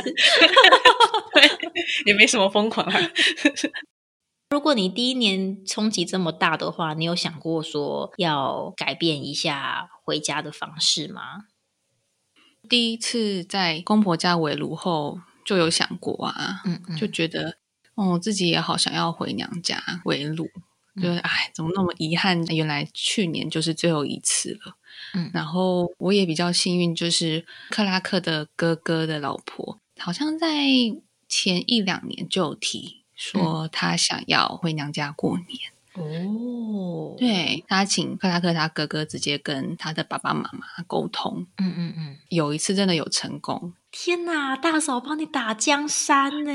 [2.07, 3.01] 也没什么疯狂啊。
[4.51, 11.23] 如果你第一年冲击这么大的话，你有想过说要改变一下回家的方式吗？
[12.69, 17.59] 第一次在公婆家围炉后就有想过啊，嗯嗯，就觉得
[17.95, 20.49] 哦，自己也好想要回娘家围炉，
[21.01, 22.45] 就是哎，怎么那么遗憾？
[22.47, 24.77] 原来去年就是最后一次了。
[25.15, 30.49] 嗯，然后我也比较幸运，就是克拉克的哥哥的老婆，好像在
[31.29, 33.03] 前一两年就有提。
[33.17, 35.49] 说他想要回娘家过年
[35.97, 43.73] 哦，对他请克拉克他哥哥直接跟他的爸爸妈妈沟通，嗯嗯嗯，有一次真的有成功。
[43.93, 46.51] 天哪，大嫂帮你打江山呢？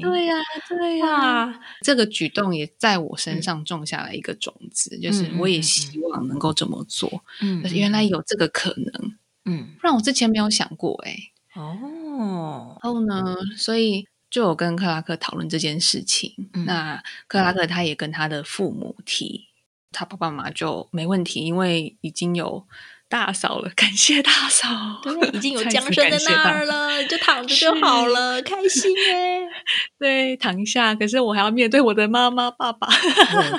[0.00, 0.34] 对呀，
[0.66, 7.22] 对呀，这个举动也在我身上种下了一个种子，就是我也希望能够这么做。
[7.42, 11.14] 嗯，原来有这个可能，嗯，不然我之前没有想过哎。
[11.54, 14.08] 哦，然后呢，所以。
[14.32, 16.34] 就有跟克拉克讨论这件事情，
[16.66, 19.46] 那克拉克他也跟他的父母提，
[19.92, 22.66] 他爸爸妈妈就没问题，因为已经有。
[23.12, 24.66] 大嫂了， 感谢大嫂，
[25.02, 29.40] 对，已经有 江生在那儿了，就躺着就好了，开心哎。
[30.00, 32.88] 对，躺一下，可是我还要面对我的妈妈、爸爸，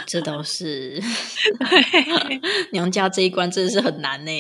[0.07, 0.99] 这倒是。
[2.71, 4.31] 娘家这一关真的是很难呢。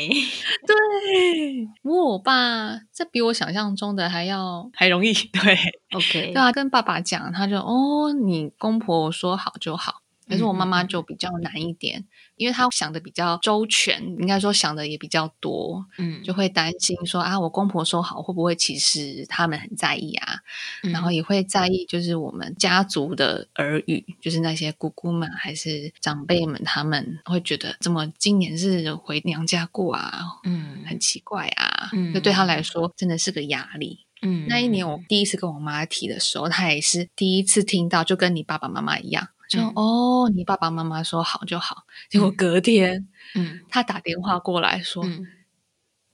[0.65, 5.13] 对，不过我爸这比我想象中的还要还容易。
[5.13, 5.57] 对
[5.95, 10.02] ，OK，对啊，跟爸爸讲，他就哦，你公婆说好就好。
[10.27, 12.05] 可是我妈妈就比较难一点，
[12.35, 20.39] 因为她想的比较周全，应该说想的也比较多，嗯，就会担心说啊，我公婆说好会不会其实他们很在意啊，
[20.83, 34.05] 然后也会在意就是我们家族的耳语，就是那些姑姑们还是长辈们，他们会觉得怎么今年是回娘家过啊，嗯，很奇怪啊，嗯，对他来说真的是个压力。
[34.25, 39.27] 嗯，那一年我第一次跟我妈提的时候，她也是第一次听到，就跟你爸爸妈妈一样。
[39.59, 41.83] 说哦，你爸爸妈妈说好就好。
[42.09, 45.05] 结果隔天，嗯，他打电话过来说：“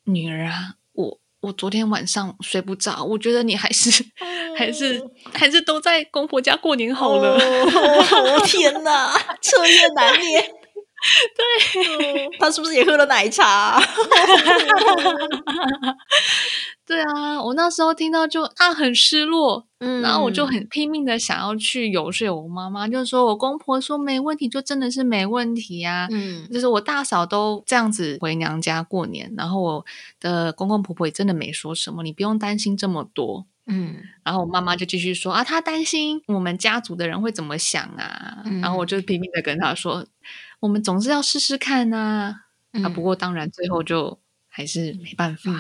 [0.06, 4.06] 女儿啊，我我昨天晚上睡不着，我觉得你还是
[4.58, 5.02] 还是
[5.34, 10.44] 还是都在公婆家过年好了。”哦天哪，彻夜难眠。
[11.36, 13.80] 对， 他是不是也喝了奶茶？
[16.86, 29.86] 对啊，我那时候听到就啊很失落，嗯，然后我就很拼命的想要去游说我妈妈，就说我公婆说没问题，就真的是没问题啊，嗯，就是我大嫂都这样子回娘家过年，然后我
[30.20, 40.04] 的公公婆婆也真的没说什么，你不用担心这么多，嗯，然后我妈妈就继续说啊，她担心我们家族的人会怎么想啊，然后我就拼命的跟她说，
[40.60, 42.36] 我们总是要试试看呐，
[42.84, 44.20] 啊，不过当然最后就。
[44.52, 45.52] 还是没办法，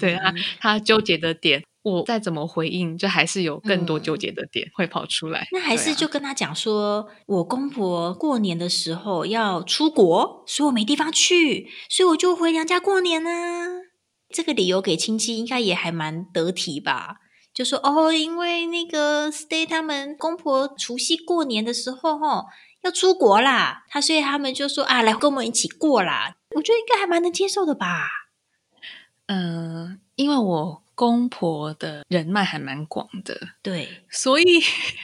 [0.00, 5.46] 对啊，他纠结的点，我再怎么回应，就还是有更多纠结的点会跑出来。
[5.52, 13.28] 那还是就跟他讲说，我公婆过年的时候要出国，所以我没地方去，所以我就回娘家过年呢。
[14.30, 17.18] 这个理由给亲戚应该也还蛮得体吧？
[17.52, 22.46] 就说哦，因为那个 stay 他们公婆除夕过年的时候，哈。
[22.84, 26.36] 要出国啦，他所以他们就说啊，来跟我们一起过啦。
[26.54, 28.06] 我觉得应该还蛮能接受的吧。
[29.26, 34.44] 嗯，因为我公婆的人脉还蛮广的，对，所以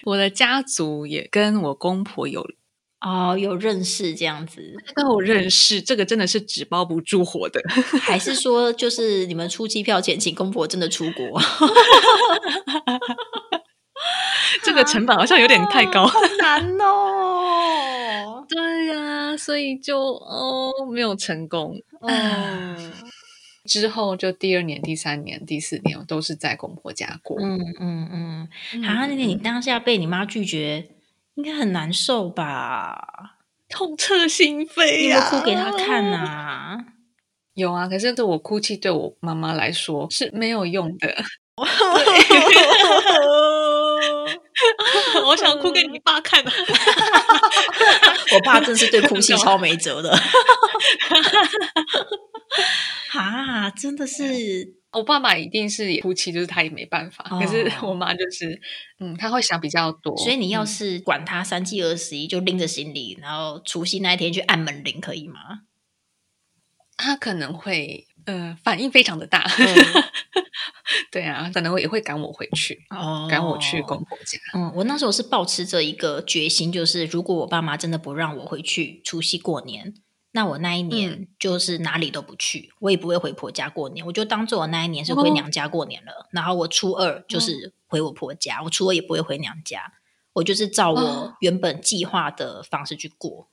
[0.04, 2.46] 我的家族也跟我公婆有
[3.00, 7.62] 哦，有认识这样子，跟我认识，这个真的是纸包不住火的。
[8.02, 11.40] 还是说，就是你们出机票前，请公婆真的出国？
[14.62, 16.10] 这个成本好像有点太高，
[16.40, 18.44] 难哦。
[18.48, 21.80] 对呀，所以就哦没有成功。
[22.00, 22.92] 嗯，
[23.64, 27.38] 之后就第二年、第三年、第四年，我都是在公婆家过。
[27.40, 28.48] 嗯嗯嗯。
[28.82, 30.88] 好，那你当下被你妈拒绝，
[31.34, 33.36] 应该很难受吧？
[33.68, 35.28] 痛彻心扉呀！
[35.30, 36.78] 哭给她看呐。
[37.54, 41.14] 有啊，可是对我哭泣，对我妈妈来说是没有用的。
[45.70, 46.50] 给你爸看的，
[48.34, 50.16] 我爸真是对哭泣超没辙的。
[53.12, 57.24] 啊，真的是，我爸爸一定是哭泣，就是他也没办法。
[57.38, 58.60] 可是我妈就是，
[59.00, 60.16] 嗯，他会想比较多。
[60.16, 65.62] 所以你要是管他三七二十一，就拎着行李，然后除夕那一天去按门铃，可以吗？
[66.96, 68.06] 他可能会。
[68.26, 69.44] 嗯，反应非常的大，
[71.10, 72.84] 对啊，可能也会赶我回去，
[73.28, 74.38] 赶我去公婆家。
[74.54, 79.94] 嗯，我那时候是保持着一个决心，就是如果我爸妈真的不让我回去除夕过年，
[80.32, 86.28] 那我那一年就是哪里都不去，我也不会回婆家过年，我就当做我那一年是回娘家过年了。
[86.32, 89.92] 然后我初二就是回我婆家，我初二也不会回娘家，
[90.34, 93.48] 我就是照我原本计划的方式去过。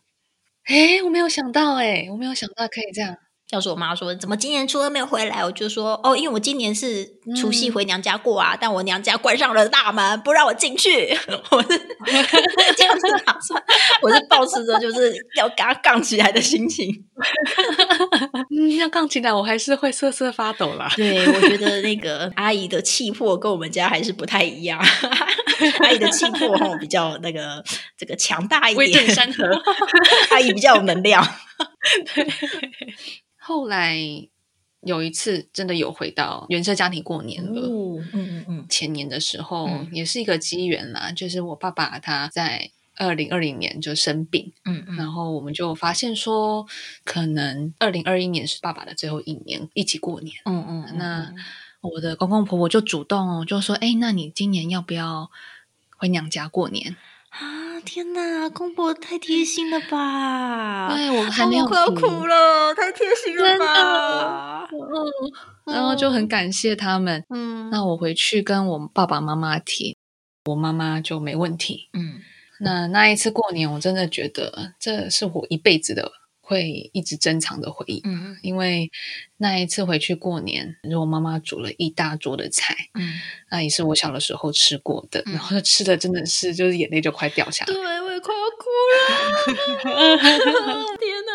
[0.66, 3.18] 哎，我没有想到，哎，我没有想到可以这样。
[3.52, 7.08] 要是我妈说怎么今年初二没有回来，我就说哦，因为我今年是
[7.40, 11.18] 除夕回娘家过啊，但我娘家关上了大门，不让我进去。
[11.52, 11.70] 我是
[12.76, 13.64] 这样子打算，
[14.02, 17.06] 我是保持着就是要跟他杠起来的心情。
[18.52, 20.92] 嗯，要杠起来，我还是会瑟瑟发抖啦。
[20.98, 24.78] 对，我觉得那个阿姨的气魄跟我们家还是不太一样。
[25.80, 27.64] 阿姨的气魄哈比较那个
[27.98, 29.46] 这个强大一点，威震山河。
[30.32, 31.26] 阿姨比较有能量。
[32.14, 32.28] 对。
[33.48, 33.98] 后来
[34.82, 46.68] 有一次真的有回到原生家庭过年了，嗯嗯嗯，前年的时候也是一个机缘啦，就是我爸爸他在二零二零年就生病，嗯嗯，然后我们就发现说，
[47.06, 51.34] 可能二零二一年是爸爸的最后一年，一起过年，嗯嗯，那
[51.80, 55.32] 我的公公婆婆就主动就说，哎，那你今年要不要
[55.96, 56.98] 回娘家过年？
[57.40, 60.88] 啊天哪，公婆太贴心了吧！
[60.88, 64.68] 哎，我还没有快要哭了，太贴心了吧！
[64.72, 67.24] 嗯，然后就很感谢他们。
[67.30, 69.96] 嗯，那我回去跟我爸爸妈妈提，
[70.46, 71.90] 我妈妈就没问题。
[71.94, 72.20] 嗯，
[72.60, 76.12] 那那一次过年，我真的觉得这是我一辈子的。
[76.48, 78.90] 会一直珍藏的回忆，嗯，因为
[79.36, 83.20] 那一次回去过年，我妈妈煮了一大桌的菜，嗯，
[83.52, 88.70] 那也是我小的时候吃过的，然后吃的真的是就是眼泪就快掉下来，对我也快要哭
[89.92, 90.18] 了，
[90.98, 91.32] 天哪，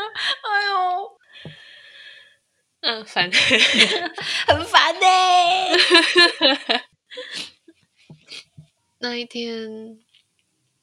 [0.48, 0.72] 哎呦，
[2.80, 3.28] 嗯，烦，
[4.48, 5.00] 很烦呢。
[9.00, 9.98] 那一天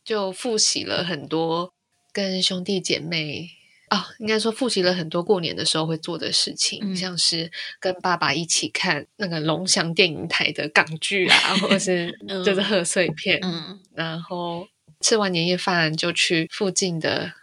[0.05, 1.73] 就复习了很多
[2.13, 3.55] 跟兄弟姐妹。
[3.89, 12.11] 啊，应该说复习了很多过年的时候会做的事情，像是跟爸爸一起看那个龙翔电影台的港剧啊，或者是
[12.45, 14.67] 就是贺岁片，嗯，然后
[15.01, 17.33] 吃完年夜饭就去附近的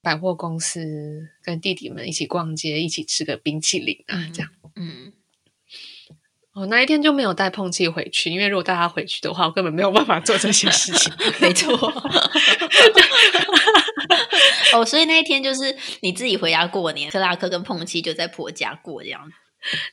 [0.00, 5.12] 百货公司跟弟弟们一起逛街，一起吃个冰淇淋啊，这样，嗯。
[6.54, 11.12] 我那一天就没有带碰气回去，因为如果带他回去的话，我根本没有办法做这些事情。
[11.38, 11.76] 没错。
[14.72, 19.30] 哦，所以那一天就是你自己回家过年，克拉克跟碰气就在婆家过这样。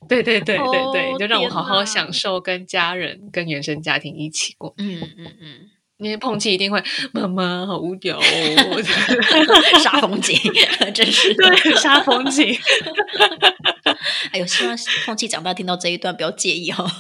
[0.08, 4.74] 对对对对对，就让我好好享受跟家人、跟原生家庭一起过。
[4.78, 5.70] 嗯嗯嗯。
[5.98, 6.84] 因为碰气一定会，
[7.14, 8.22] 妈妈好无聊哦，
[9.82, 10.38] 杀风景，
[10.94, 12.54] 真是对杀风景。
[14.32, 16.86] 哎呦，希望碰气长大听到这一段不要介意哦。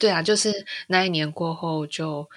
[0.00, 2.28] 对啊，就是那一年过后就。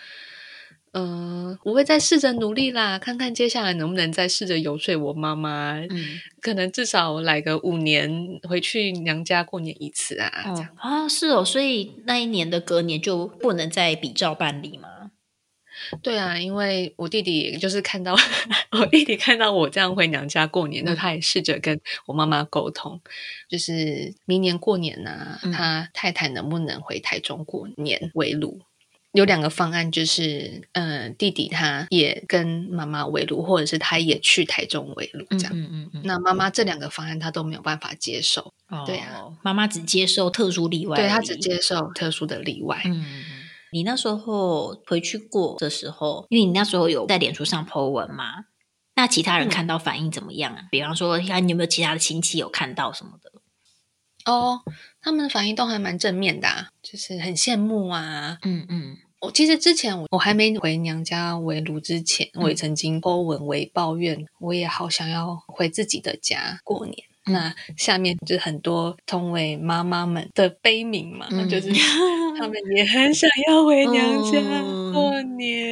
[0.93, 15.11] 嗯，我会再试着努力啦，看看接下来能不能再试着游说我妈妈，嗯，可能至少来个五年回去娘家过年一次啊，这样啊，是哦，所以那一年的隔年就不能再比照办理吗？
[16.03, 18.13] 对啊，因为我弟弟就是看到
[18.77, 22.99] 我弟弟看到我这样回娘家过年，那他也试着跟我妈妈沟通，
[23.47, 28.59] 就是明年过年呢，他太太能不能回台中过年围炉？
[29.13, 35.51] 有两个方案，就是嗯，弟弟他也跟妈妈围炉，或者是他也去台中围炉，这样。
[35.53, 36.01] 嗯嗯嗯。
[36.03, 38.53] 那妈妈这两个方案他都没有办法接受。
[38.67, 38.83] 哦。
[38.85, 40.95] 对啊，妈妈只接受特殊例外。
[40.95, 42.81] 对他只接受特殊的例外。
[42.85, 43.23] 嗯嗯。
[43.71, 48.45] 你那时候回去过的时候，因为你那时候有在脸书上 po 文嘛，
[48.95, 50.63] 那其他人看到反应怎么样啊？
[50.71, 53.31] 比方说，看你有没有其他的亲戚有看到什么的？
[54.25, 54.61] 哦，
[55.01, 56.47] 他们的反应都还蛮正面的，
[56.81, 58.37] 就是很羡慕啊。
[58.43, 66.97] 嗯嗯，我其实之前我我还没回娘家围炉之前，我也曾经 po 文为抱怨，我也好想要回自己的家过年。
[67.25, 71.71] 那下面就很多同为妈妈们的悲鸣嘛，就是
[72.39, 74.39] 他们也很想要回 娘家
[74.91, 75.71] 过年。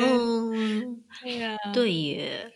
[1.24, 2.52] 对呀，对耶。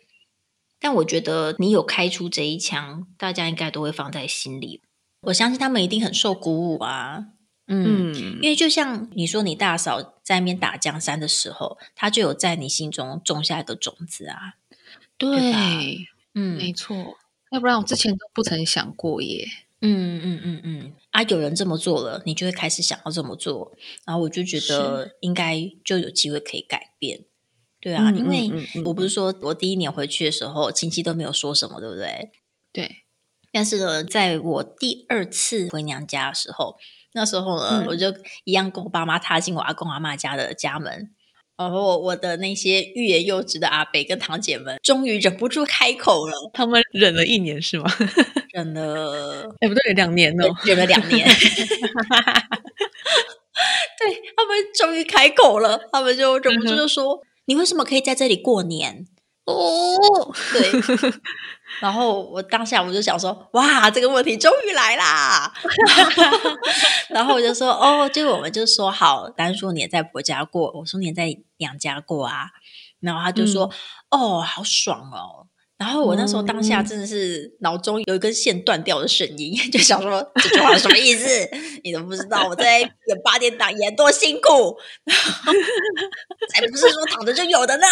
[0.80, 4.82] 但我觉得你有开出这一枪，大家应该都会放在心里。
[5.22, 7.28] 我相信他们一定很受鼓舞啊。
[7.68, 14.56] 嗯，因为就像你说，你大嫂在那边打江山的时候，他就有在你心中种下一个种子啊。
[15.18, 17.18] 对，嗯，没错。
[17.52, 19.48] 要不然我之前都不曾想过耶。
[19.80, 23.72] 嗯嗯嗯嗯啊，有人这么做了，你就会开始想要这么做，
[24.06, 27.26] 然后我就觉得应该就有机会可以改变。
[27.80, 28.52] 对啊，因为
[28.86, 32.32] 我不是说我第一年回去的时候，亲戚都没有说什么，对不对？
[32.74, 33.01] 对。
[33.52, 36.78] 但是呢，在我第二次回娘家的时候，
[37.14, 38.14] 那时候呢，我就
[38.46, 41.12] 一样跟我爸妈踏进我阿公阿妈家的家门。
[41.58, 46.34] 然后我的那些欲言又止的阿伯跟堂姐们，终于忍不住开口了。
[46.54, 47.86] 他们忍了一年是吗？
[48.52, 51.28] 忍了， 哎不对，两年哦，忍了两年。
[54.00, 59.06] 对他们终于开口了，他们就忍不住就说：“你为什么可以在这里过年？”
[59.46, 61.12] 哦，对。
[61.80, 65.52] 然后我当下我就想说，哇，这个问题终于来啦！
[67.10, 72.48] 然后我就说，哦，就我们就说好，单说你在婆家过，我说你在娘家过啊。
[73.00, 73.72] 然后他就说，
[74.10, 75.48] 哦，好爽哦。
[75.78, 81.28] 然后我那时候当下真的是脑中有一根线断掉的声音，就想说这句话什么意思？
[81.84, 82.92] 你都不知道我在演
[83.24, 84.78] 八点档演多辛苦，
[86.54, 87.88] 才不是说躺着就有的呢。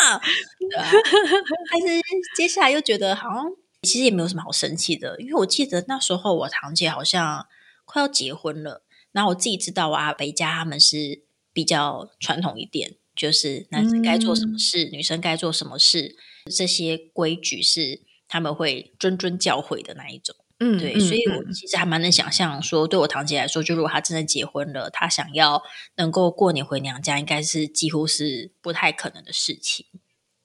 [1.72, 2.00] 但是
[2.38, 3.46] 接下来又觉得好像。
[3.82, 7.48] 其实也没有什么好生气的，因为我记得那时候我堂姐好像
[7.86, 11.24] 快要结婚了，然后我自己知道啊，北家他们是
[11.54, 16.16] 比较传统一点，就是男生该做什么事，女生该做什么事，
[16.54, 20.36] 这些规矩是他们会谆谆教诲的那一种。
[20.62, 25.64] 嗯，对，所以我其实还蛮能想象，说对我堂姐来说，就如果她真的结婚了，她想要
[25.96, 29.86] 能够过年回娘家，应该是几乎是不太可能的事情。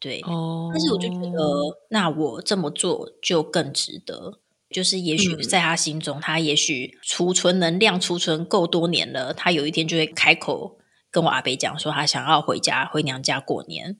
[0.05, 4.41] 对，但是我就觉得，那我这么做就更值得。
[4.71, 10.77] 就是也许在他心中，他也许储存能量储存够多年了，他有一天就会开口
[11.11, 13.97] 跟我阿北讲说，他想要回家回娘家过年，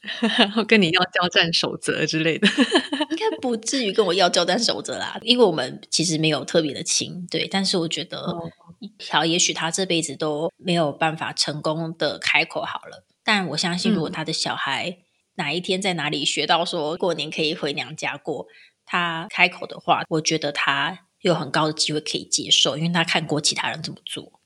[0.66, 2.48] 跟你要交战守则之类的。
[3.10, 7.26] 应该不至于跟我要交战守则啦，因为我们其实没有特别的亲。
[7.30, 8.34] 对，但是我觉得，
[9.10, 13.04] 好，也许他这辈子都没有办法成功的开口好了。
[13.22, 14.98] 但我相信，如果他的小孩。
[15.34, 18.46] 哪一天在哪里学到说过年可以回娘家过？
[18.84, 24.40] 他开口的话，我觉得他有很高的机会可以接受，因为他看过其他人怎么做。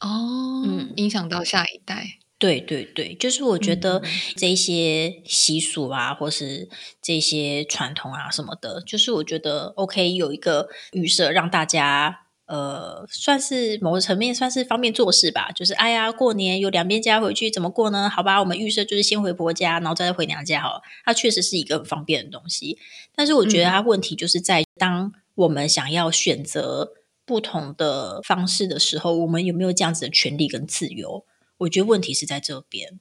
[0.00, 2.18] 哦，嗯，影响到下一代。
[2.38, 4.02] 对对对，就是我觉得
[4.36, 6.68] 这些习俗啊，或是
[7.02, 12.26] 这些传统啊什么的，就是我觉得 OK 有一个预设让大家。
[12.50, 15.52] 呃，算是某个层面算是方便做事吧。
[15.54, 18.10] 就是哎呀，过年有两边家回去怎么过呢？
[18.10, 20.60] 好吧，我们预设就是先回婆家，然后再回娘家。
[20.60, 22.76] 好，它确实是一个很方便的东西。
[23.14, 26.92] 但是我觉得它问题就是在当我们想要选择
[27.24, 31.24] 不同的方式的时候，我们有没有这样子的权利跟自由？
[31.58, 32.98] 我觉得问题是在这边。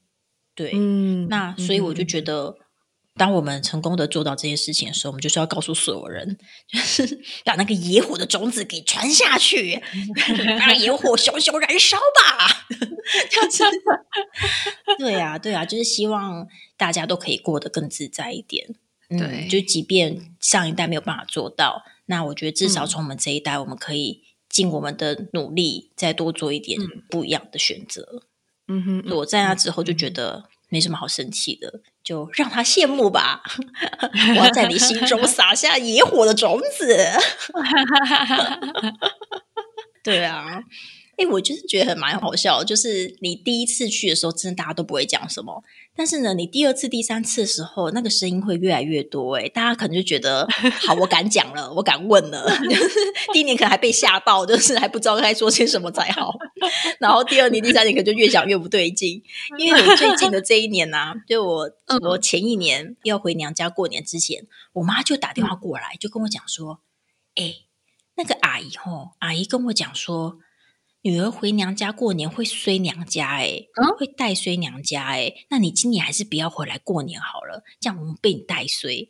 [0.53, 2.55] 对，嗯，那所以我就觉得。
[3.19, 9.79] 当我们成功的做到这些事情的时候，我们就是要告诉所有人，就是 把那个野火的种子给传下去，
[10.57, 12.65] 让野火熊熊燃烧吧。
[14.97, 16.47] 对呀，对呀，就是希望
[16.77, 18.73] 大家都可以过得更自在一点。
[19.09, 28.23] 对，就即便上一代没有办法做到，那我觉得至少从我们这一代，我们可以尽我们的努力，再多做一点不一样的选择。
[28.69, 30.49] 嗯哼，我在那之后就觉得。
[30.71, 33.41] 没什么好生气的，就让他羡慕吧。
[34.39, 36.97] 我要在你心中撒下野火的种子。
[40.03, 40.63] 对啊。
[41.17, 45.61] 哎，我就是觉得很蛮好笑，就是你第一次去的时候，真的大家都不会讲什么，
[45.99, 49.35] 但是呢，你第二次、第三次的时候，那个声音会越来越多。
[49.35, 50.47] 哎，大家可能就觉得，
[50.87, 52.49] 好，我敢讲了，我敢问了。
[53.33, 56.33] 第一年可能还被吓到，就是还不知道该说些什么才好。
[57.01, 59.21] 然后第二年、第三年可能就越讲越不对劲，
[59.57, 61.69] 因为我最近的这一年呢，就我
[62.07, 66.79] 我前一年要回娘家过年之前，我妈就打电话过来，就跟我讲说，
[67.35, 67.55] 哎，
[68.15, 70.37] 那个阿姨吼，阿姨跟我讲说。
[71.01, 79.09] 女儿回娘家过年会衰娘家，哎，会带衰娘家，哎，那你今年还是不要回来过年好了，这样我们被你带衰。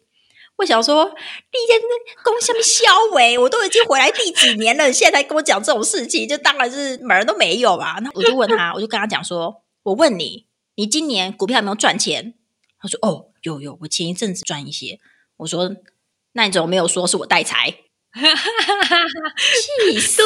[0.58, 1.80] 我想说，第一天
[2.24, 2.84] 公下面消
[3.14, 7.98] 维，我都已经回来第几年了，现在才跟我讲这种事情，就当然是门儿都没有吧。
[8.04, 12.36] 那我就问他， 我就跟他讲说，我问你，你今年股票有没有赚钱？
[12.78, 15.00] 他说，哦，有有，我前一阵子赚一些。
[15.38, 15.76] 我说，
[16.34, 17.76] 那你怎么没有说是我带财？
[18.16, 20.24] 气 死！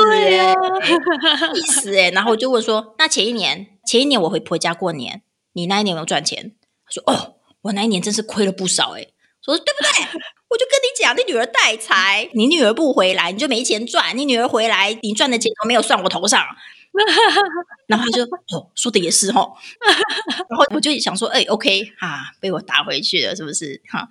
[1.54, 1.96] 气死！
[1.98, 5.22] 哎，然后我就问说，那前一年，前一年我回婆家过年，
[5.54, 6.56] 你那一年有没有赚钱？
[6.86, 9.08] 他说，哦，我那一年真是亏了不少，哎。
[9.44, 9.90] 说对不对？
[10.50, 14.18] 我就跟你讲，你女儿带财，你女儿不回来，你就没钱赚。
[14.18, 16.42] 你女儿回来，你赚的钱都没有算我头上。
[17.88, 18.24] 然后他就
[18.56, 19.54] 哦，说的也是哦。
[20.50, 23.82] 然后我就想说，哎，OK，哈，被我打回去了，是不是？
[23.90, 24.08] 哈。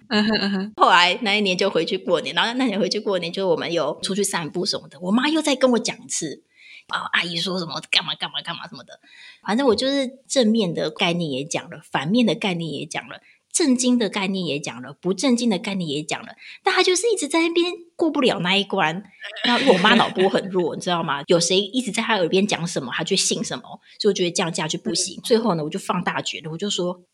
[0.76, 4.98] 后来那一年就回去过年，然后那年回去过年，就我们有出去散步什么的。
[5.00, 6.42] 我妈又在跟我讲一次，
[6.88, 8.98] 啊，阿姨说什么干嘛干嘛干嘛什么的。
[9.46, 13.20] 反正我就是正面的概念也讲了，反面的概念也讲了。
[13.53, 16.34] 正经的概念也讲了，不正经的概念也讲了，
[16.64, 19.05] 但他就是一直在那边过不了那一关。
[19.44, 21.22] 然后我妈脑波很弱，你知道吗？
[21.26, 23.62] 有谁一直在他耳边讲什么，他就信什么，
[24.00, 25.20] 所以我觉得这样下去不行。
[25.22, 27.05] 最后呢，我就放大觉得，我就说：“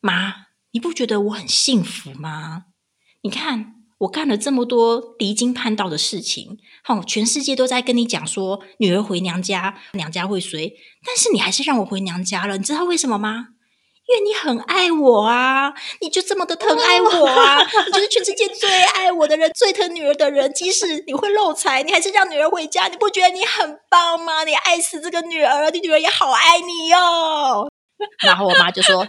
[0.00, 0.34] 妈，
[0.72, 2.66] 你不觉得我很幸福吗？
[3.22, 13.48] 你看我干了这么多离经叛道的事情，好，全世界都在跟你讲说女儿回娘家，娘家会随，但是你还是让我回娘家了，你知道为什么吗？”
[14.08, 20.52] 因为你很爱我啊，你就这么的疼爱我啊，你就是全世界最爱我的人，最疼女儿的人。
[20.54, 24.44] 即使你会漏财，你还是让女儿回家，你不觉得你很棒吗？
[24.44, 27.68] 你爱死这个女儿，你女儿也好爱你哟。
[28.22, 29.06] 然后我妈就说：“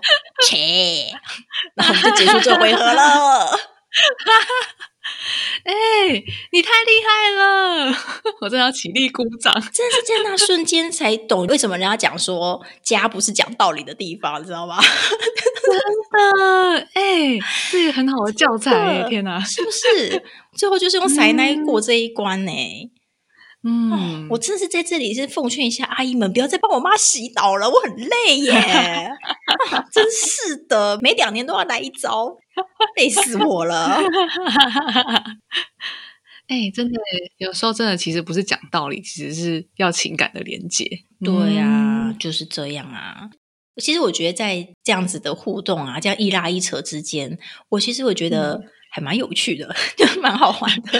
[0.47, 0.55] 切。
[1.75, 3.47] ”然后我们就结束这回合了。
[5.63, 5.73] 哎，
[6.51, 7.95] 你太厉害了！
[8.41, 9.53] 我真的要起立鼓掌。
[9.53, 14.77] 真的是在那瞬间才懂为什么人家讲说家不是讲道理的地方，你知道吗？
[14.81, 15.77] 真
[16.11, 20.23] 的，哎，是一个很好的教材，天哪，是不是？
[20.55, 22.51] 最后就是用塞奶过这一关呢。
[23.63, 28.53] 嗯，我真的是在这里是奉劝一下阿姨们，不要再帮我妈洗脑了，我很累耶。
[29.91, 32.37] 真是的，每两年都要来一招。
[32.95, 33.95] 累死我了！
[36.47, 36.97] 哎，真的，
[37.37, 40.85] 有时候真的其实不是讲道理，其实是要情感的连接。
[41.19, 43.29] 对呀，就是这样啊。
[43.81, 47.37] 其实我觉得在这样子的互动啊，这样一拉一扯之间，
[47.69, 48.61] 我其实我觉得。
[48.97, 50.99] 还蛮有趣的，就蛮好玩的。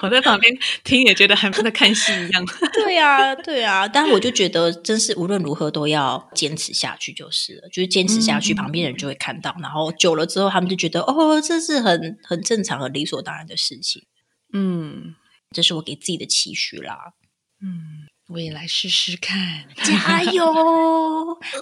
[0.00, 2.42] 我在旁边听也觉得还像在看戏一样。
[2.72, 3.86] 对呀，对啊。
[3.86, 7.68] 但我就觉得，真是无论如何都要坚持下去就是了。
[7.68, 9.54] 就是坚持下去，旁边人就会看到。
[9.60, 14.06] 然后久了之后，他们就觉得哦，这是很很正常、很理所当然的事情。
[14.54, 15.14] 嗯，
[15.52, 17.12] 这是我给自己的期许啦。
[17.60, 18.05] 嗯。
[18.28, 20.44] 我也来试试看，加油，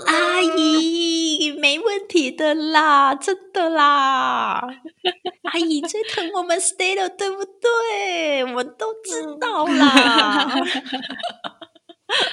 [0.07, 4.67] 阿姨，没问题的啦，真的啦，
[5.43, 8.43] 阿姨最疼我们 stay 了，对不对？
[8.45, 10.55] 我们都知道啦。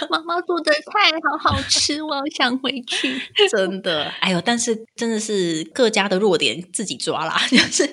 [0.09, 3.19] 妈妈做的菜好好吃，我好想回去。
[3.49, 7.85] 真的， 哎呦，但是真的是各家的弱点自己抓啦， 就是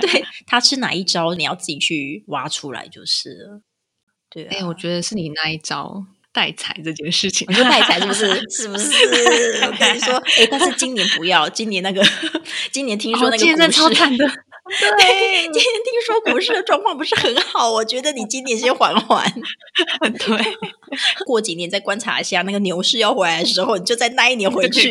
[0.00, 3.62] 对他吃哪一招，你要自己去挖出来就是了。
[4.30, 8.26] 对，哎，我觉得是你那一招带财这件事情，你说带财是不是？
[8.48, 8.94] 是不是？
[9.64, 12.00] 我跟你说，哎，但是今年不要，今年那个，
[12.70, 14.24] 今年听说那个股市惨的，
[14.98, 19.28] 对，今年听说股市的状况不是很好，我觉得你今年先缓缓，
[20.18, 20.58] 对，
[21.26, 24.88] 过几年再观察一下，那个牛市要回来的时候，你就在那一年回去，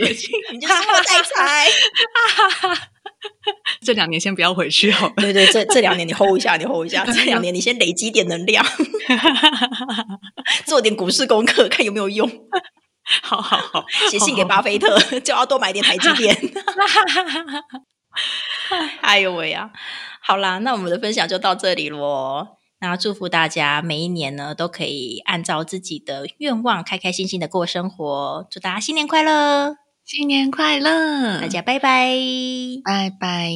[0.52, 0.76] 你就带
[1.24, 1.70] 财。
[3.86, 5.12] 这两年先不要回去哦。
[5.18, 7.06] 对对，这这两年你 hold 一下， 你 hold 一下。
[7.06, 8.66] 这两年你先累积点能量，
[10.66, 12.30] 做点股市功课，看有没有用。
[13.24, 16.38] 好好好，写信给巴菲特，叫他多买点台积电。
[19.02, 19.72] 哎呦喂呀！
[20.22, 22.48] 好啦，那我们的分享就到这里喽。
[22.82, 28.48] 那祝福大家每一年呢，都可以按照自己的愿望，开开心心的过生活。
[28.52, 29.89] 祝大家新年快乐！
[30.12, 32.18] 新年快乐，大家拜拜，
[32.84, 33.52] 拜拜。